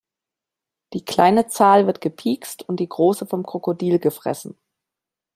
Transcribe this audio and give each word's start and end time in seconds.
Die 0.93 1.05
kleine 1.05 1.45
Zahl 1.45 1.85
wird 1.85 2.01
gepikst 2.01 2.67
und 2.67 2.79
die 2.79 2.89
große 2.89 3.27
vom 3.27 3.43
Krokodil 3.45 3.99
gefressen. 3.99 4.57